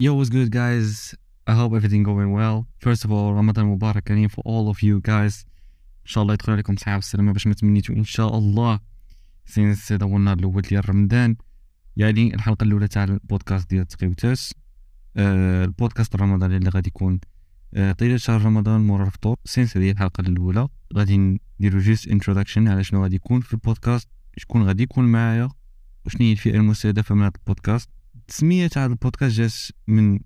[0.00, 1.12] Yo, what's good, guys?
[1.48, 2.68] I hope everything going well.
[2.78, 5.44] First of all, Ramadan Mubarak Kareem for all of you guys.
[6.02, 8.80] إن شاء الله يدخل عليكم صحة والسلامة باش ما تمنيتو إن شاء الله
[9.46, 11.36] since هذا هو النهار الأول ديال رمضان
[11.96, 14.40] يعني الحلقة الأولى تاع البودكاست ديال تقيوتات
[15.16, 17.20] آه البودكاست الرمضاني اللي غادي يكون
[17.74, 21.18] آه طيلة شهر رمضان مورا الفطور since هذه الحلقة الأولى غادي
[21.60, 25.48] نديرو just introduction على شنو غادي يكون في البودكاست شكون غادي يكون معايا
[26.06, 27.90] وشنو هي الفئة المستهدفة من هذا البودكاست
[28.28, 29.54] التسمية تاع البودكاست جات
[29.86, 30.20] من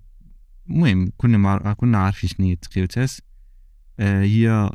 [0.69, 1.73] المهم كنا مع...
[1.73, 3.11] كنا عارفين شنو هي التقيوتات
[3.99, 4.69] آه هي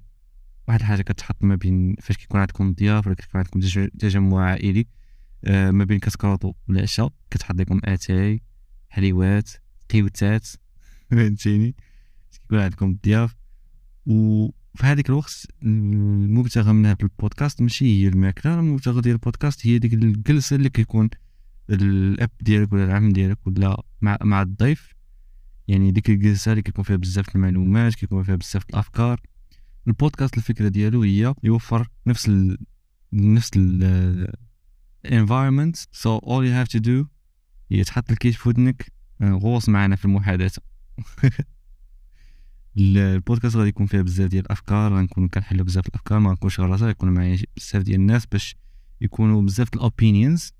[0.68, 3.60] واحد الحاجة كتحط ما بين فاش كيكون عندكم ضياف ولا كيكون عندكم
[3.98, 4.86] تجمع عائلي.
[5.44, 8.42] آه ما بين كتكراطو والعشاء كتحط لكم آتاي
[8.88, 9.50] حليوات
[9.90, 10.48] قيوتات.
[11.10, 11.74] فهمتيني؟
[12.32, 13.36] كيكون عندكم ضياف.
[14.06, 19.94] وفي هذيك الوقت المبتغى من هذا البودكاست ماشي هي الماكلة المبتغى ديال البودكاست هي ديك
[19.94, 21.10] الجلسة اللي كيكون
[21.70, 24.94] الأب ديالك ولا العم ديالك ولا مع مع الضيف.
[25.68, 29.20] يعني ديك الجلسة اللي كيكون فيها بزاف المعلومات كيكون فيها بزاف الأفكار.
[29.86, 32.58] البودكاست الفكرة ديالو هي يوفر نفس ال
[33.12, 34.32] نفس ال
[35.06, 35.76] environment.
[35.92, 37.06] So all you have to do
[37.72, 40.62] هي تحط الكيس في ودنك غوص معنا في المحادثة.
[42.78, 46.88] البودكاست غادي يكون فيها بزاف ديال الأفكار غنكون كنحلو بزاف الأفكار ما نكونش غير راسي
[46.88, 48.56] يكون معايا بزاف ديال الناس باش
[49.00, 50.52] يكونوا بزاف ال opinions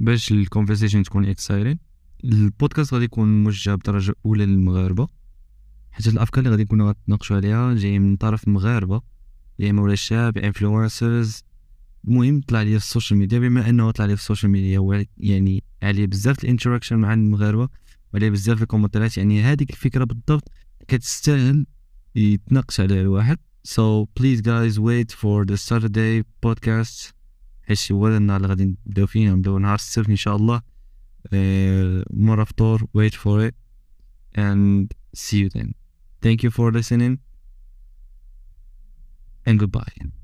[0.00, 1.78] باش ال conversation تكون exciting
[2.24, 5.08] البودكاست غادي يكون موجه بدرجة أولى للمغاربة
[5.90, 9.00] حيت الأفكار اللي غادي نكونوا غنتناقشوا عليها جاية من طرف مغاربه
[9.58, 11.42] يا إما ولا شاب influencers
[12.08, 14.78] المهم طلع لي في ال social media بما إنه طلع لي في ال social media
[14.78, 17.68] هو يعني عليه بزاف ال interaction مع المغاربة
[18.14, 20.48] وعليه بزاف الكومنتات يعني هذيك الفكرة بالضبط
[20.88, 21.66] كتستاهل
[22.14, 23.38] يتناقش عليها الواحد.
[23.68, 27.19] So please guys wait for the Saturday podcast.
[27.70, 30.62] حيت هو النهار اللي غادي نبداو فيه نبداو نهار السبت إن شاء الله.
[32.10, 33.54] مرة فطور wait for it
[34.34, 35.74] and see you then.
[36.20, 37.18] Thank you for listening
[39.46, 40.19] and goodbye.